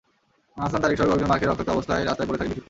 হাসান 0.63 0.79
তারেকসহ 0.83 1.05
কয়েকজন 1.09 1.29
মার 1.31 1.37
খেয়ে 1.39 1.49
রক্তাক্ত 1.51 1.71
অবস্থায় 1.75 2.03
রাস্তায় 2.07 2.27
পড়ে 2.27 2.37
থাকেন 2.39 2.47
কিছুক্ষণ। 2.49 2.59